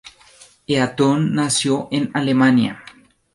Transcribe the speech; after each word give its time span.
Eaton 0.67 1.35
nació 1.35 1.87
en 1.91 2.09
Alemania. 2.15 2.83